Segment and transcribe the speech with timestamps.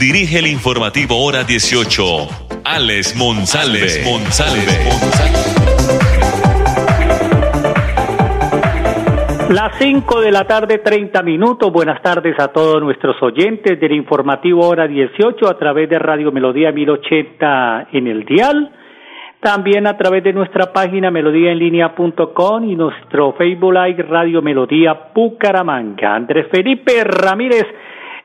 [0.00, 2.02] dirige el informativo Hora 18,
[2.64, 3.76] Alex Monsalve.
[9.50, 11.70] Las 5 de la tarde, 30 minutos.
[11.70, 16.72] Buenas tardes a todos nuestros oyentes del informativo Hora 18 a través de Radio Melodía
[16.72, 18.72] 1080 en el dial.
[19.40, 26.14] También a través de nuestra página melodíaenlínea.com y nuestro Facebook Live Radio Melodía Bucaramanga.
[26.14, 27.66] Andrés Felipe Ramírez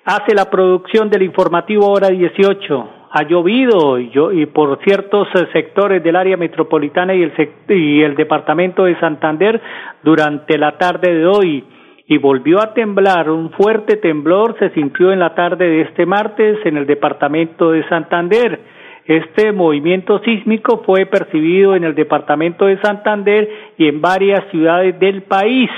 [0.05, 2.89] hace la producción del informativo hora 18.
[3.11, 7.33] Ha llovido y, y por ciertos eh, sectores del área metropolitana y el,
[7.69, 9.59] y el departamento de Santander
[10.03, 11.63] durante la tarde de hoy
[12.07, 13.29] y volvió a temblar.
[13.29, 17.87] Un fuerte temblor se sintió en la tarde de este martes en el departamento de
[17.87, 18.59] Santander.
[19.05, 25.23] Este movimiento sísmico fue percibido en el departamento de Santander y en varias ciudades del
[25.23, 25.69] país.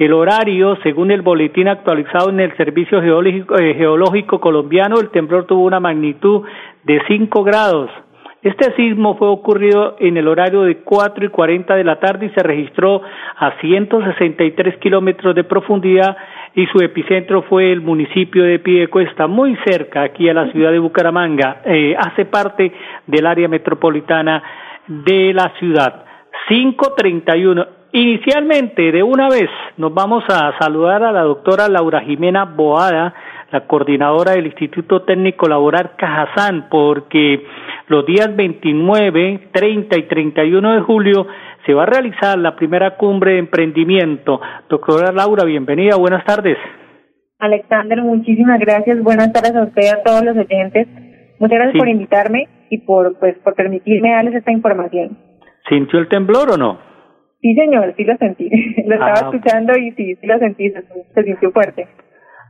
[0.00, 5.44] El horario, según el boletín actualizado en el Servicio Geológico, eh, Geológico Colombiano, el temblor
[5.44, 6.40] tuvo una magnitud
[6.84, 7.90] de 5 grados.
[8.40, 12.30] Este sismo fue ocurrido en el horario de 4 y 40 de la tarde y
[12.30, 13.02] se registró
[13.36, 16.16] a 163 kilómetros de profundidad
[16.54, 20.78] y su epicentro fue el municipio de Piedecuesta, muy cerca aquí a la ciudad de
[20.78, 21.60] Bucaramanga.
[21.66, 22.72] Eh, hace parte
[23.06, 24.42] del área metropolitana
[24.88, 26.06] de la ciudad.
[26.48, 27.79] 531.
[27.92, 33.12] Inicialmente, de una vez, nos vamos a saludar a la doctora Laura Jimena Boada,
[33.50, 37.44] la coordinadora del Instituto Técnico Laboral Cajazán, porque
[37.88, 41.26] los días 29, 30 y 31 de julio
[41.66, 44.40] se va a realizar la primera cumbre de emprendimiento.
[44.68, 46.58] Doctora Laura, bienvenida, buenas tardes.
[47.40, 49.02] Alexander, muchísimas gracias.
[49.02, 50.86] Buenas tardes a usted y a todos los oyentes.
[51.40, 55.18] Muchas gracias por invitarme y por, pues, por permitirme darles esta información.
[55.68, 56.89] ¿Sintió el temblor o no?
[57.40, 58.48] Sí, señor, sí lo sentí.
[58.86, 61.88] lo estaba ah, escuchando y sí, sí lo sentí, se, sintió fuerte.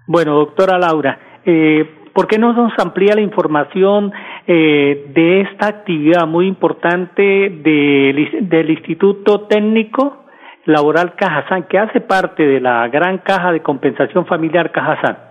[0.07, 4.13] Bueno, doctora Laura, eh, ¿por qué no nos amplía la información
[4.47, 10.25] eh, de esta actividad muy importante del, del Instituto Técnico
[10.67, 15.31] Laboral Cajazán, que hace parte de la gran caja de compensación familiar Cajazán?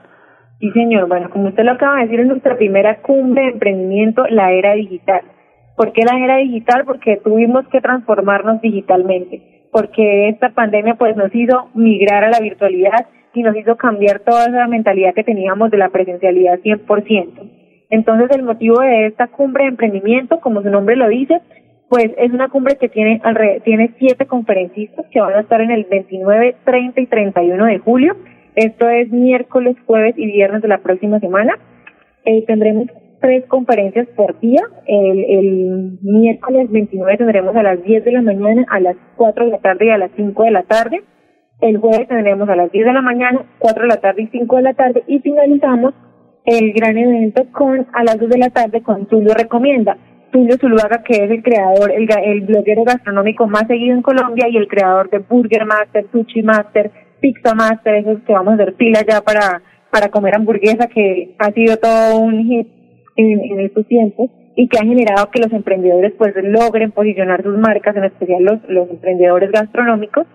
[0.60, 1.08] Sí, señor.
[1.08, 4.74] Bueno, como usted lo acaba de decir, en nuestra primera cumbre de emprendimiento, la era
[4.74, 5.22] digital.
[5.78, 6.84] ¿Por qué la era digital?
[6.86, 9.42] Porque tuvimos que transformarnos digitalmente,
[9.72, 14.46] porque esta pandemia pues nos hizo migrar a la virtualidad y nos hizo cambiar toda
[14.46, 17.52] esa mentalidad que teníamos de la presencialidad 100%.
[17.90, 21.42] Entonces el motivo de esta cumbre de emprendimiento, como su nombre lo dice,
[21.90, 23.22] pues es una cumbre que tiene,
[23.64, 28.16] tiene siete conferencistas que van a estar en el 29, 30 y 31 de julio.
[28.56, 31.58] Esto es miércoles, jueves y viernes de la próxima semana.
[32.26, 32.88] Eh, tendremos
[33.20, 34.62] tres conferencias por día.
[34.86, 39.52] El, el miércoles 29 tendremos a las 10 de la mañana, a las 4 de
[39.52, 41.04] la tarde y a las 5 de la tarde.
[41.62, 44.56] El jueves tendremos a las 10 de la mañana, 4 de la tarde y 5
[44.56, 45.04] de la tarde.
[45.08, 45.94] Y finalizamos
[46.46, 49.98] el gran evento con a las 2 de la tarde con Tulio Recomienda.
[50.32, 54.58] Tulio Zuluaga, que es el creador, el, el bloguero gastronómico más seguido en Colombia y
[54.58, 59.02] el creador de Burger Master, Sushi Master, Pizza Master, esos que vamos a hacer pila
[59.08, 62.79] ya para, para comer hamburguesa, que ha sido todo un hit
[63.16, 67.96] en, estos tiempos y que ha generado que los emprendedores pues logren posicionar sus marcas,
[67.96, 70.26] en especial los, los emprendedores gastronómicos,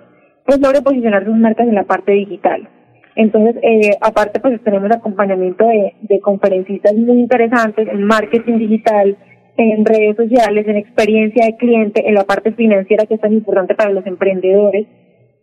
[0.45, 2.69] pues logren posicionar sus marcas en la parte digital.
[3.17, 9.17] Entonces, eh, aparte pues tenemos acompañamiento de, de conferencistas muy interesantes en marketing digital,
[9.57, 13.75] en redes sociales, en experiencia de cliente, en la parte financiera que es tan importante
[13.75, 14.87] para los emprendedores.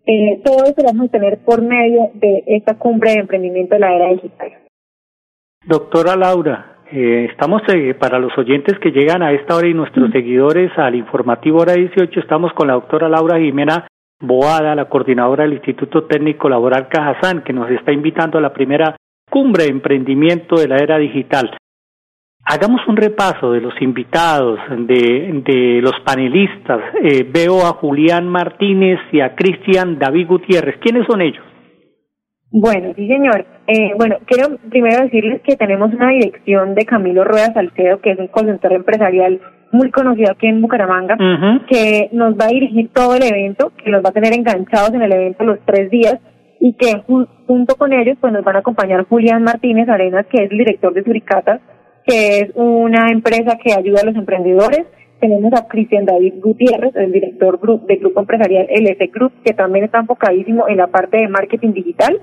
[0.06, 3.80] Eh, todo eso lo vamos a tener por medio de esta cumbre de emprendimiento de
[3.80, 4.52] la era digital.
[5.66, 10.12] Doctora Laura, eh, estamos eh, para los oyentes que llegan a esta hora y nuestros
[10.12, 13.88] seguidores al informativo hora 18, estamos con la doctora Laura Jimena
[14.20, 18.96] Boada, la coordinadora del Instituto Técnico Laboral Cajazán, que nos está invitando a la primera
[19.30, 21.58] cumbre de emprendimiento de la era digital.
[22.44, 26.82] Hagamos un repaso de los invitados, de, de los panelistas.
[27.02, 30.78] Eh, veo a Julián Martínez y a Cristian David Gutiérrez.
[30.80, 31.44] ¿Quiénes son ellos?
[32.52, 33.46] Bueno, sí, señor.
[33.66, 38.20] Eh, bueno, quiero primero decirles que tenemos una dirección de Camilo Rueda Salcedo, que es
[38.20, 39.40] un consultor empresarial
[39.72, 41.18] muy conocido aquí en Bucaramanga,
[41.70, 45.02] que nos va a dirigir todo el evento, que nos va a tener enganchados en
[45.02, 46.20] el evento los tres días
[46.60, 47.02] y que
[47.48, 50.94] junto con ellos pues nos van a acompañar Julián Martínez Arenas, que es el director
[50.94, 51.62] de Suricata,
[52.06, 54.86] que es una empresa que ayuda a los emprendedores.
[55.22, 60.00] Tenemos a Cristian David Gutiérrez, el director del grupo empresarial LS Group, que también está
[60.00, 62.20] enfocadísimo en la parte de marketing digital.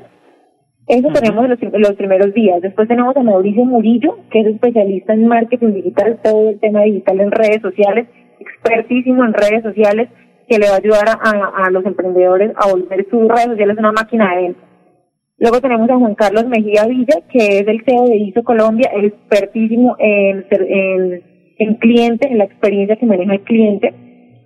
[0.88, 2.62] Eso tenemos en los, primeros días.
[2.62, 7.20] Después tenemos a Mauricio Murillo, que es especialista en marketing digital, todo el tema digital
[7.20, 8.08] en redes sociales,
[8.40, 10.08] expertísimo en redes sociales,
[10.49, 13.93] que le va a ayudar a, a los emprendedores a volver sus redes sociales una
[13.93, 14.61] máquina de venta.
[15.37, 19.94] Luego tenemos a Juan Carlos Mejía Villa, que es el CEO de ISO Colombia, expertísimo
[19.99, 21.23] en, en,
[21.58, 23.94] en cliente, en la experiencia que maneja el cliente.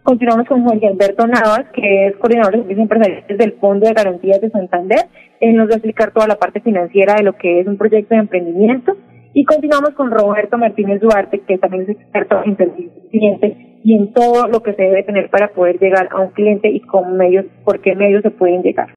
[0.03, 4.41] Continuamos con Juan Alberto Navas, que es coordinador de servicios empresariales del Fondo de Garantías
[4.41, 5.07] de Santander.
[5.41, 8.15] Él nos va a explicar toda la parte financiera de lo que es un proyecto
[8.15, 8.97] de emprendimiento.
[9.33, 14.13] Y continuamos con Roberto Martínez Duarte, que también es experto en servicios clientes y en
[14.13, 17.47] todo lo que se debe tener para poder llegar a un cliente y con medios,
[17.65, 18.95] por qué medios se pueden llegar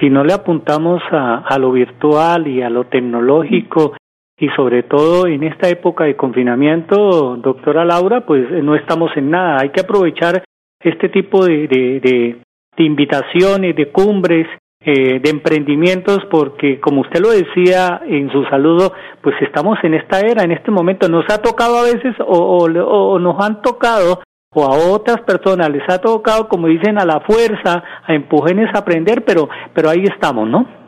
[0.00, 3.94] si no le apuntamos a, a lo virtual y a lo tecnológico
[4.38, 9.30] y sobre todo en esta época de confinamiento, doctora Laura, pues eh, no estamos en
[9.30, 9.58] nada.
[9.60, 10.42] Hay que aprovechar
[10.80, 12.36] este tipo de, de,
[12.78, 14.46] invitaciones, de cumbres,
[14.80, 18.92] eh, de emprendimientos, porque como usted lo decía en su saludo,
[19.22, 21.08] pues estamos en esta era, en este momento.
[21.08, 24.20] Nos ha tocado a veces o, o nos han tocado
[24.54, 28.78] o a otras personas les ha tocado, como dicen, a la fuerza, a empujones a
[28.78, 30.83] aprender, pero, pero ahí estamos, ¿no?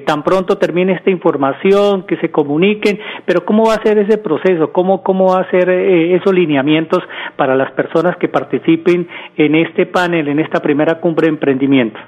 [0.05, 4.71] tan pronto termine esta información, que se comuniquen, pero ¿cómo va a ser ese proceso?
[4.71, 7.01] ¿Cómo, cómo va a ser esos lineamientos
[7.37, 11.99] para las personas que participen en este panel, en esta primera cumbre de emprendimiento?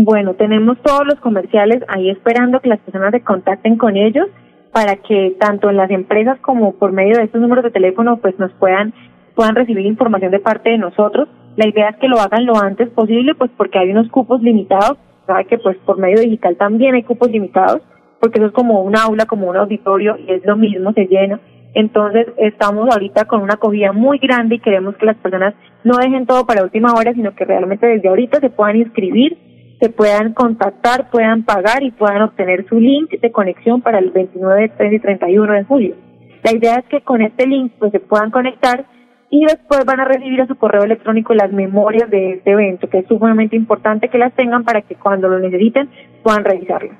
[0.00, 4.28] Bueno, tenemos todos los comerciales ahí esperando que las personas se contacten con ellos
[4.72, 8.38] para que tanto en las empresas como por medio de estos números de teléfono pues
[8.38, 8.94] nos puedan
[9.34, 11.28] puedan recibir información de parte de nosotros.
[11.56, 14.98] La idea es que lo hagan lo antes posible pues porque hay unos cupos limitados,
[15.26, 17.82] sabe que pues por medio digital también hay cupos limitados
[18.20, 21.40] porque eso es como un aula, como un auditorio y es lo mismo, se llena.
[21.74, 26.24] Entonces estamos ahorita con una acogida muy grande y queremos que las personas no dejen
[26.24, 29.47] todo para última hora, sino que realmente desde ahorita se puedan inscribir
[29.80, 34.72] se puedan contactar, puedan pagar y puedan obtener su link de conexión para el 29,
[34.76, 35.94] 30 y 31 de julio.
[36.42, 38.86] La idea es que con este link pues se puedan conectar
[39.30, 42.98] y después van a recibir a su correo electrónico las memorias de este evento, que
[42.98, 45.88] es sumamente importante que las tengan para que cuando lo necesiten
[46.22, 46.90] puedan revisarlo.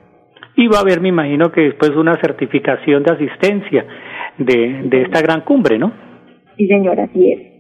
[0.55, 3.87] Y va a haber, me imagino que después una certificación de asistencia
[4.39, 5.93] de, de esta gran cumbre, ¿no?
[6.57, 7.58] Sí, señora, así es.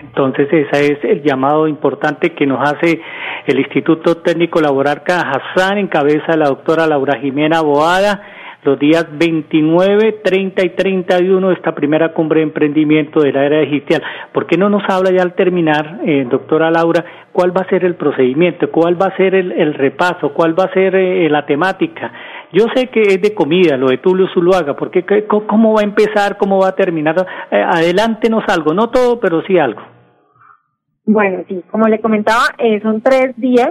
[0.00, 3.00] Entonces, ese es el llamado importante que nos hace
[3.46, 8.22] el Instituto Técnico Laboral Cajazán en cabeza de la doctora Laura Jimena Boada
[8.62, 13.60] los días 29, 30 y 31 de esta primera cumbre de emprendimiento de la era
[13.60, 14.02] digital.
[14.32, 17.84] ¿Por qué no nos habla ya al terminar, eh, doctora Laura, cuál va a ser
[17.84, 22.12] el procedimiento, cuál va a ser el, repaso, cuál va a ser eh, la temática?
[22.52, 26.36] Yo sé que es de comida, lo de Tulio Zuluaga, porque ¿cómo va a empezar,
[26.36, 27.14] cómo va a terminar?
[27.50, 29.80] Eh, adelántenos algo, no todo, pero sí algo.
[31.06, 33.70] Bueno, sí, como le comentaba, eh, son tres días,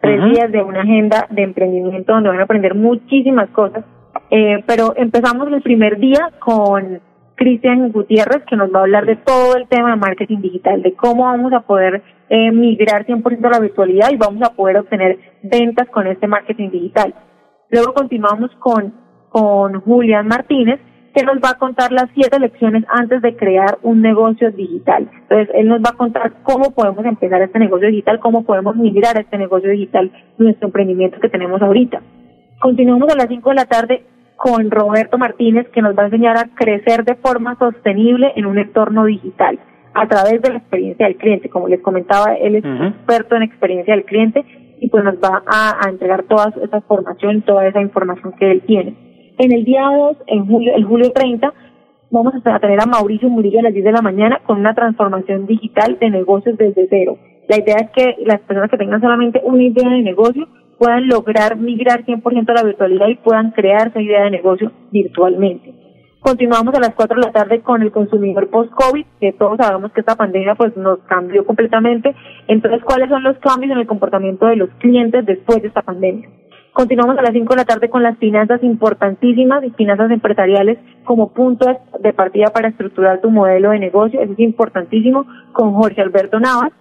[0.00, 3.84] tres días de una agenda de emprendimiento donde van a aprender muchísimas cosas,
[4.30, 7.00] eh, pero empezamos el primer día con
[7.40, 10.94] Cristian Gutiérrez, que nos va a hablar de todo el tema de marketing digital, de
[10.94, 15.18] cómo vamos a poder eh, migrar 100% a la virtualidad y vamos a poder obtener
[15.42, 17.14] ventas con este marketing digital.
[17.70, 18.92] Luego continuamos con,
[19.28, 20.80] con Julián Martínez,
[21.14, 25.08] que nos va a contar las siete lecciones antes de crear un negocio digital.
[25.22, 29.18] Entonces, él nos va a contar cómo podemos empezar este negocio digital, cómo podemos migrar
[29.18, 32.00] este negocio digital, nuestro emprendimiento que tenemos ahorita.
[32.60, 34.04] Continuamos a las cinco de la tarde
[34.36, 38.58] con Roberto Martínez, que nos va a enseñar a crecer de forma sostenible en un
[38.58, 39.58] entorno digital
[39.92, 41.50] a través de la experiencia del cliente.
[41.50, 44.44] Como les comentaba, él es experto en experiencia del cliente
[44.80, 48.62] y pues nos va a, a entregar toda esa formación, toda esa información que él
[48.66, 49.34] tiene.
[49.38, 51.52] En el día 2, en julio, el julio 30,
[52.10, 55.46] vamos a tener a Mauricio Murillo a las 10 de la mañana con una transformación
[55.46, 57.16] digital de negocios desde cero.
[57.48, 60.46] La idea es que las personas que tengan solamente una idea de negocio
[60.78, 65.74] puedan lograr migrar 100% a la virtualidad y puedan crear esa idea de negocio virtualmente.
[66.20, 70.00] Continuamos a las 4 de la tarde con el consumidor post-COVID, que todos sabemos que
[70.00, 72.14] esta pandemia pues nos cambió completamente.
[72.46, 76.28] Entonces, ¿cuáles son los cambios en el comportamiento de los clientes después de esta pandemia?
[76.72, 81.32] Continuamos a las 5 de la tarde con las finanzas importantísimas y finanzas empresariales como
[81.32, 84.20] puntos de partida para estructurar tu modelo de negocio.
[84.20, 86.72] Eso es importantísimo con Jorge Alberto Navas.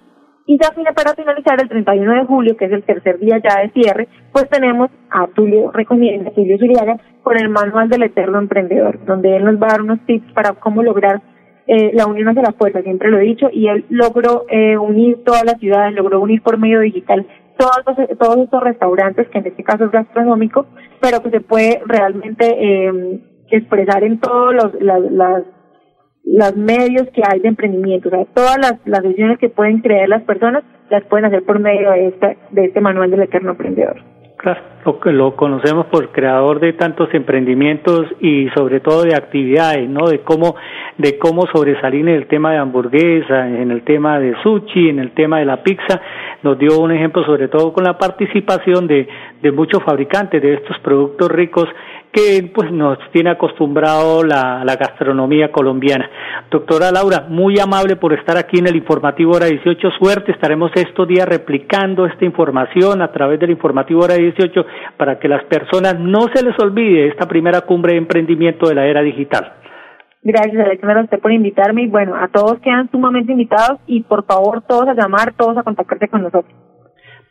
[0.49, 3.69] Y ya para finalizar el 31 de julio, que es el tercer día ya de
[3.69, 9.37] cierre, pues tenemos a Tulio Recomienda, Tulio Zuriaga, con el manual del eterno emprendedor, donde
[9.37, 11.21] él nos va a dar unos tips para cómo lograr
[11.67, 15.23] eh, la unión hacia la fuerza, siempre lo he dicho, y él logró eh, unir
[15.23, 19.63] todas las ciudades, logró unir por medio digital todos, todos estos restaurantes, que en este
[19.63, 20.65] caso es gastronómico,
[20.99, 23.19] pero que se puede realmente eh,
[23.51, 25.43] expresar en todos los las,
[26.23, 28.09] las, medios que hay de emprendimiento.
[28.09, 31.59] O sea, todas las, las decisiones que pueden creer las personas las pueden hacer por
[31.59, 34.01] medio de este, de este manual del eterno emprendedor.
[34.37, 40.07] Claro, lo, lo conocemos por creador de tantos emprendimientos y sobre todo de actividades, ¿no?
[40.07, 40.55] De cómo,
[40.97, 45.11] de cómo sobresalir en el tema de hamburguesa, en el tema de sushi, en el
[45.11, 46.01] tema de la pizza.
[46.43, 49.07] Nos dio un ejemplo sobre todo con la participación de,
[49.41, 51.67] de muchos fabricantes de estos productos ricos
[52.11, 56.09] que pues nos tiene acostumbrado la, la, gastronomía colombiana.
[56.49, 59.91] Doctora Laura, muy amable por estar aquí en el informativo hora 18.
[59.99, 64.65] Suerte, estaremos estos días replicando esta información a través del informativo hora 18
[64.97, 68.85] para que las personas no se les olvide esta primera cumbre de emprendimiento de la
[68.85, 69.53] era digital.
[70.21, 74.25] Gracias, Alexandra, a usted por invitarme y bueno, a todos quedan sumamente invitados y por
[74.25, 76.53] favor todos a llamar, todos a contactarse con nosotros.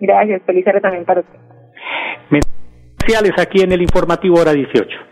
[0.00, 1.38] Gracias, feliz tarde también para usted.
[3.37, 5.12] Aquí en el informativo hora 18.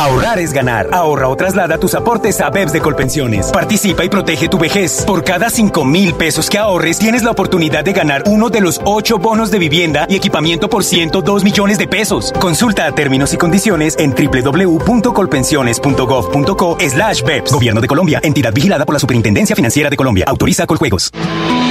[0.00, 0.88] Ahorrar es ganar.
[0.94, 3.52] Ahorra o traslada tus aportes a BEPS de Colpensiones.
[3.52, 5.04] Participa y protege tu vejez.
[5.04, 8.80] Por cada 5 mil pesos que ahorres, tienes la oportunidad de ganar uno de los
[8.82, 12.32] 8 bonos de vivienda y equipamiento por 102 millones de pesos.
[12.40, 17.52] Consulta términos y condiciones en www.colpensiones.gov.co slash BEPS.
[17.52, 18.20] Gobierno de Colombia.
[18.22, 20.24] Entidad vigilada por la Superintendencia Financiera de Colombia.
[20.28, 21.10] Autoriza Coljuegos.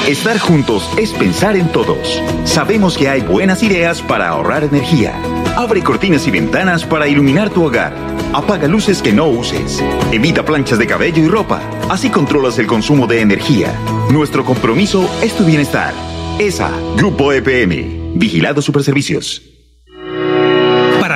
[0.07, 2.21] Estar juntos es pensar en todos.
[2.45, 5.15] Sabemos que hay buenas ideas para ahorrar energía.
[5.55, 8.18] Abre cortinas y ventanas para iluminar tu hogar.
[8.33, 9.83] Apaga luces que no uses.
[10.11, 11.61] Evita planchas de cabello y ropa.
[11.89, 13.73] Así controlas el consumo de energía.
[14.11, 15.93] Nuestro compromiso es tu bienestar.
[16.39, 18.13] ESA, Grupo EPM.
[18.15, 19.48] Vigilado Superservicios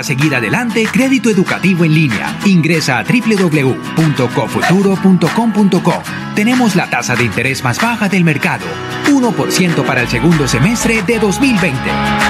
[0.03, 2.37] seguir adelante, crédito educativo en línea.
[2.45, 6.03] Ingresa a www.cofuturo.com.co.
[6.35, 8.65] Tenemos la tasa de interés más baja del mercado,
[9.07, 11.77] 1% para el segundo semestre de 2020.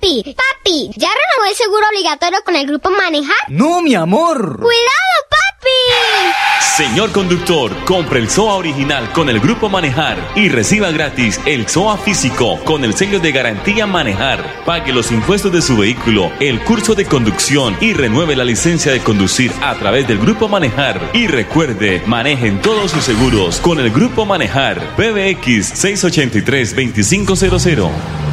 [0.00, 3.34] Papi, papi, ¿ya renovó el seguro obligatorio con el grupo Manejar?
[3.48, 4.60] No, mi amor.
[4.60, 6.76] ¡Cuidado, papi!
[6.76, 11.98] Señor conductor, compre el SOA original con el grupo Manejar y reciba gratis el SOA
[11.98, 14.62] físico con el sello de garantía Manejar.
[14.64, 19.02] Pague los impuestos de su vehículo, el curso de conducción y renueve la licencia de
[19.02, 21.10] conducir a través del grupo Manejar.
[21.12, 24.94] Y recuerde, manejen todos sus seguros con el grupo Manejar.
[24.94, 28.27] PBX 683 2500.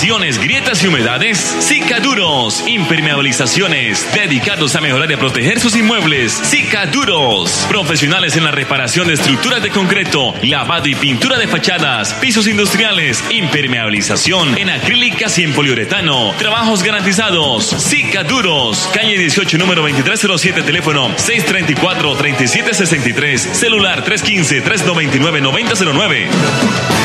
[0.00, 2.62] Grietas y humedades, Cicaduros.
[2.68, 6.32] Impermeabilizaciones, dedicados a mejorar y a proteger sus inmuebles.
[6.32, 7.66] Cicaduros.
[7.68, 13.24] Profesionales en la reparación de estructuras de concreto, lavado y pintura de fachadas, pisos industriales,
[13.30, 16.32] impermeabilización en acrílicas y en poliuretano.
[16.38, 17.66] Trabajos garantizados.
[17.66, 18.88] Cicaduros.
[18.94, 26.97] Calle 18, número 2307, teléfono 634-3763, celular 315-399-9009.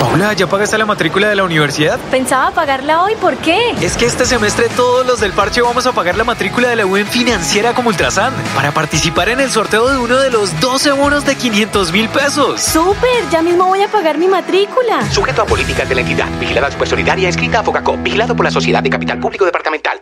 [0.00, 2.00] Paula, ¿ya pagaste la matrícula de la universidad?
[2.10, 3.72] Pensaba pagarla hoy, ¿por qué?
[3.82, 6.86] Es que este semestre todos los del parche vamos a pagar la matrícula de la
[6.86, 11.26] UN financiera como Ultrasan para participar en el sorteo de uno de los 12 bonos
[11.26, 12.62] de 500 mil pesos.
[12.62, 13.28] ¡Súper!
[13.30, 15.04] Ya mismo voy a pagar mi matrícula.
[15.12, 16.28] Sujeto a políticas de la entidad.
[16.40, 17.98] Vigilada Supersolidaria escrita a Focacó.
[17.98, 20.00] Vigilado por la Sociedad de Capital Público Departamental.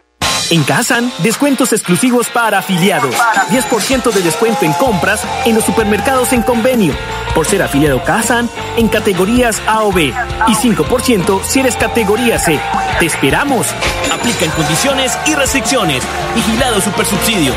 [0.50, 3.14] En Kazan, descuentos exclusivos para afiliados.
[3.50, 6.94] 10% de descuento en compras en los supermercados en convenio.
[7.34, 10.06] Por ser afiliado Kazan en categorías A o B.
[10.46, 12.58] Y 5% si eres categoría C.
[12.98, 13.66] ¡Te esperamos!
[14.10, 16.02] Aplican condiciones y restricciones.
[16.34, 17.52] Vigilado Supersubsidio.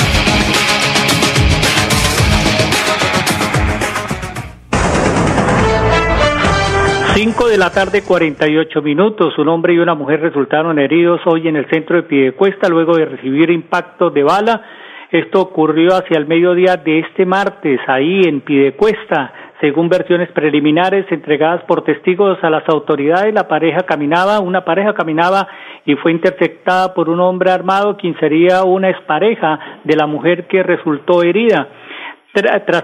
[7.14, 9.38] 5 de la tarde, 48 minutos.
[9.38, 13.06] Un hombre y una mujer resultaron heridos hoy en el centro de Piedecuesta luego de
[13.06, 14.64] recibir impactos de bala.
[15.12, 19.32] Esto ocurrió hacia el mediodía de este martes, ahí en Piedecuesta.
[19.62, 25.48] Según versiones preliminares entregadas por testigos a las autoridades, la pareja caminaba, una pareja caminaba
[25.86, 30.62] y fue interceptada por un hombre armado, quien sería una expareja de la mujer que
[30.62, 31.70] resultó herida.
[32.34, 32.84] Tras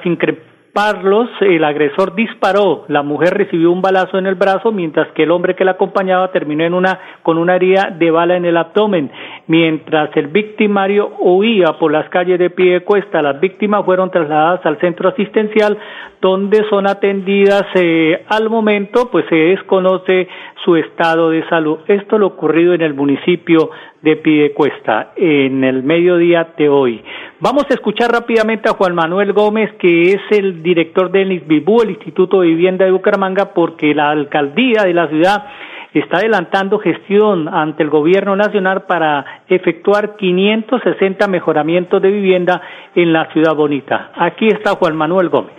[0.73, 5.31] Parlos, el agresor disparó, la mujer recibió un balazo en el brazo, mientras que el
[5.31, 9.11] hombre que la acompañaba terminó en una, con una herida de bala en el abdomen.
[9.47, 14.79] Mientras el victimario huía por las calles de pie cuesta, las víctimas fueron trasladadas al
[14.79, 15.77] centro asistencial,
[16.21, 20.29] donde son atendidas eh, al momento, pues se desconoce
[20.63, 21.79] su estado de salud.
[21.87, 27.03] Esto lo ocurrido en el municipio de Pidecuesta en el mediodía de hoy.
[27.43, 31.89] Vamos a escuchar rápidamente a Juan Manuel Gómez, que es el director del ISBIBU, el
[31.89, 35.45] Instituto de Vivienda de Bucaramanga, porque la alcaldía de la ciudad
[35.91, 42.61] está adelantando gestión ante el gobierno nacional para efectuar 560 mejoramientos de vivienda
[42.93, 44.11] en la ciudad bonita.
[44.13, 45.55] Aquí está Juan Manuel Gómez.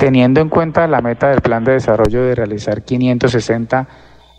[0.00, 3.86] Teniendo en cuenta la meta del plan de desarrollo de realizar 560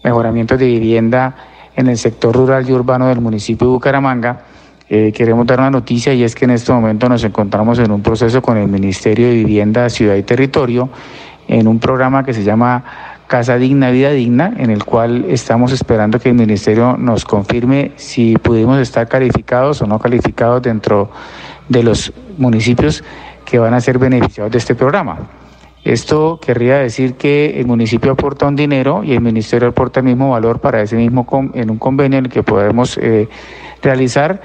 [0.04, 1.34] mejoramientos de vivienda
[1.78, 4.42] en el sector rural y urbano del municipio de Bucaramanga,
[4.94, 8.02] eh, queremos dar una noticia y es que en este momento nos encontramos en un
[8.02, 10.90] proceso con el Ministerio de Vivienda, Ciudad y Territorio
[11.48, 12.84] en un programa que se llama
[13.26, 18.36] Casa Digna, Vida Digna, en el cual estamos esperando que el Ministerio nos confirme si
[18.36, 21.10] pudimos estar calificados o no calificados dentro
[21.70, 23.02] de los municipios
[23.46, 25.20] que van a ser beneficiados de este programa.
[25.86, 30.32] Esto querría decir que el municipio aporta un dinero y el ministerio aporta el mismo
[30.32, 33.30] valor para ese mismo en un convenio en el que podemos eh,
[33.82, 34.42] realizar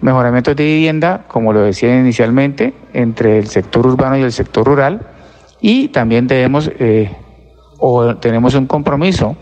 [0.00, 5.06] mejoramientos de vivienda, como lo decía inicialmente, entre el sector urbano y el sector rural
[5.60, 7.10] y también debemos eh,
[7.78, 9.36] o tenemos un compromiso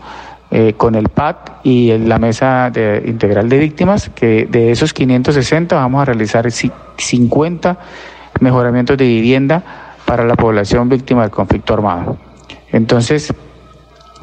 [0.51, 5.75] eh, con el PAT y la Mesa de, Integral de Víctimas, que de esos 560
[5.75, 7.77] vamos a realizar 50
[8.39, 9.63] mejoramientos de vivienda
[10.05, 12.17] para la población víctima del conflicto armado.
[12.71, 13.33] Entonces,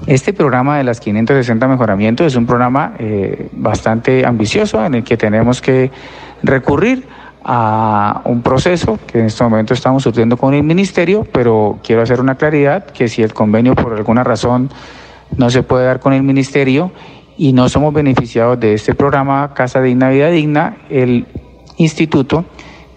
[0.06, 5.16] este programa de las 560 mejoramientos es un programa eh, bastante ambicioso en el que
[5.16, 5.90] tenemos que
[6.42, 7.06] recurrir
[7.42, 12.20] a un proceso que en este momento estamos surtiendo con el ministerio, pero quiero hacer
[12.20, 14.68] una claridad que si el convenio por alguna razón
[15.36, 16.90] no se puede dar con el ministerio
[17.36, 21.26] y no somos beneficiados de este programa Casa Digna, Vida Digna, el
[21.76, 22.44] instituto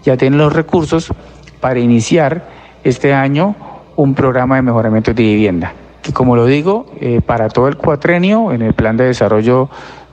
[0.02, 1.12] ya tiene los recursos
[1.60, 2.48] para iniciar
[2.82, 3.54] este año
[3.96, 8.52] un programa de mejoramiento de vivienda, que como lo digo, eh, para todo el cuatrenio,
[8.52, 9.68] en el plan de desarrollo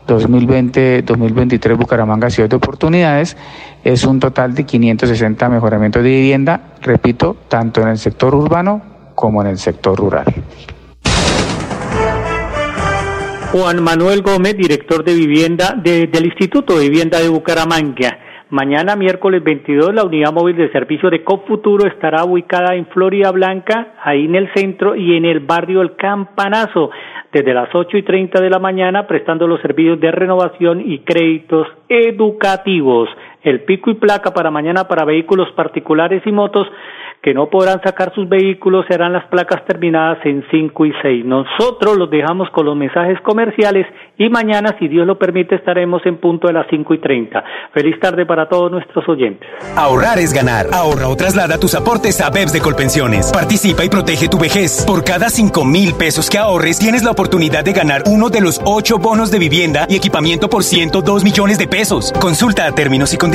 [0.08, 3.36] 2020-2023 Bucaramanga Ciudad de Oportunidades
[3.84, 8.82] es un total de 560 mejoramientos de vivienda, repito, tanto en el sector urbano
[9.16, 10.26] como en el sector rural.
[13.52, 18.20] Juan Manuel Gómez, director de vivienda del Instituto de Vivienda de Bucaramanga.
[18.50, 23.96] Mañana, miércoles 22, la unidad móvil de servicio de Copfuturo estará ubicada en Florida Blanca,
[24.02, 26.90] ahí en el centro y en el barrio El Campanazo
[27.34, 31.68] desde las ocho y treinta de la mañana prestando los servicios de renovación y créditos
[31.90, 33.10] educativos.
[33.44, 36.68] El pico y placa para mañana para vehículos particulares y motos
[37.22, 41.26] que no podrán sacar sus vehículos serán las placas terminadas en 5 y 6.
[41.26, 46.18] Nosotros los dejamos con los mensajes comerciales y mañana, si Dios lo permite, estaremos en
[46.18, 47.44] punto de las 5 y 30.
[47.74, 49.50] Feliz tarde para todos nuestros oyentes.
[49.76, 50.68] Ahorrar es ganar.
[50.72, 53.32] Ahorra o traslada tus aportes a BEPS de Colpensiones.
[53.34, 54.86] Participa y protege tu vejez.
[54.86, 58.62] Por cada 5 mil pesos que ahorres, tienes la oportunidad de ganar uno de los
[58.64, 62.14] 8 bonos de vivienda y equipamiento por 102 millones de pesos.
[62.22, 63.27] Consulta términos y condiciones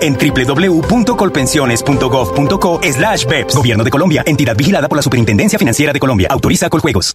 [0.00, 3.56] en www.colpensiones.gov.co slash BEPS.
[3.56, 4.22] Gobierno de Colombia.
[4.26, 6.28] Entidad vigilada por la Superintendencia Financiera de Colombia.
[6.30, 7.14] Autoriza Coljuegos.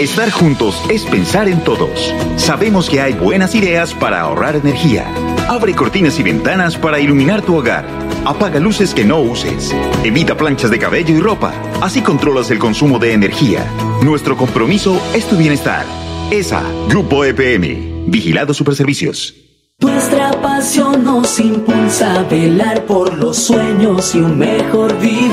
[0.00, 2.14] Estar juntos es pensar en todos.
[2.36, 5.06] Sabemos que hay buenas ideas para ahorrar energía.
[5.48, 7.86] Abre cortinas y ventanas para iluminar tu hogar.
[8.24, 9.74] Apaga luces que no uses.
[10.04, 11.52] Evita planchas de cabello y ropa.
[11.80, 13.66] Así controlas el consumo de energía.
[14.02, 15.84] Nuestro compromiso es tu bienestar.
[16.30, 18.06] ESA, Grupo EPM.
[18.06, 19.47] Vigilado Superservicios.
[19.80, 25.30] Nuestra pasión nos impulsa a velar por los sueños y un mejor vivir.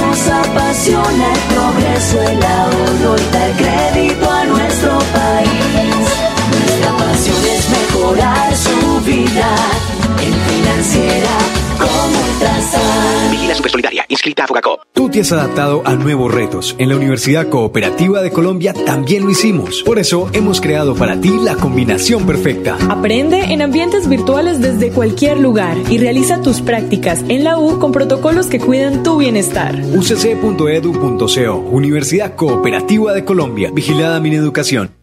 [0.00, 3.67] Nos apasiona el progreso, el ahorro y dar
[14.08, 14.80] inscrita a Fogacop.
[14.92, 16.74] Tú te has adaptado a nuevos retos.
[16.78, 19.82] En la Universidad Cooperativa de Colombia también lo hicimos.
[19.82, 22.76] Por eso hemos creado para ti la combinación perfecta.
[22.88, 27.92] Aprende en ambientes virtuales desde cualquier lugar y realiza tus prácticas en la U con
[27.92, 29.74] protocolos que cuidan tu bienestar.
[29.94, 33.70] ucc.edu.co Universidad Cooperativa de Colombia.
[33.72, 34.97] Vigilada mi educación.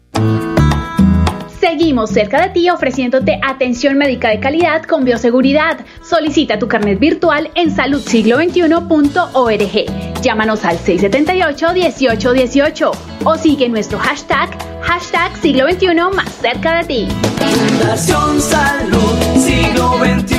[1.96, 5.78] Seguimos cerca de ti ofreciéndote atención médica de calidad con bioseguridad.
[6.02, 10.20] Solicita tu carnet virtual en saludsiglo21.org.
[10.20, 12.90] Llámanos al 678-1818
[13.24, 14.50] o sigue nuestro hashtag,
[14.82, 17.08] hashtag siglo XXI más cerca de ti.
[17.38, 20.36] Fundación Salud, siglo XXI,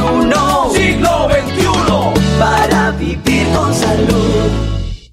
[0.78, 1.66] siglo XXI,
[2.38, 4.52] para vivir con salud.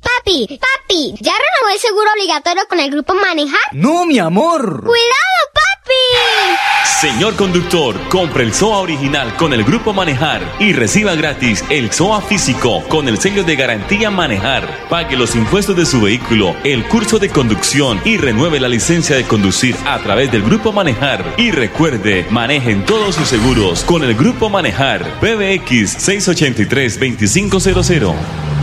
[0.03, 3.63] Papi, papi, ¿ya renovó el seguro obligatorio con el grupo Manejar?
[3.73, 4.85] No, mi amor.
[4.85, 5.54] ¡Cuidado!
[7.01, 12.23] Señor conductor, compre el SOA original con el Grupo Manejar y reciba gratis el SOA
[12.23, 14.89] físico con el sello de garantía Manejar.
[14.89, 19.25] Pague los impuestos de su vehículo, el curso de conducción y renueve la licencia de
[19.25, 21.35] conducir a través del Grupo Manejar.
[21.37, 25.21] Y recuerde, manejen todos sus seguros con el Grupo Manejar.
[25.21, 28.54] PBX 683-2500.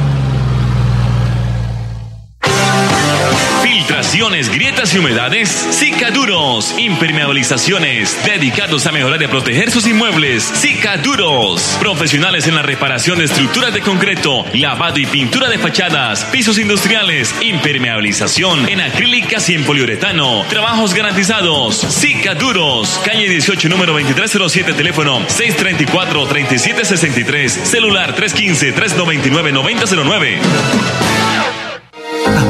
[3.82, 6.76] Filtraciones, grietas y humedades, Cicaduros.
[6.78, 10.44] Impermeabilizaciones, dedicados a mejorar y a proteger sus inmuebles.
[10.44, 11.78] Cicaduros.
[11.80, 17.34] Profesionales en la reparación de estructuras de concreto, lavado y pintura de fachadas, pisos industriales,
[17.42, 20.46] impermeabilización en acrílicas y en poliuretano.
[20.48, 21.78] Trabajos garantizados.
[21.78, 23.02] Cicaduros.
[23.04, 31.11] Calle 18, número 2307, teléfono 634-3763, celular 315-399-9009.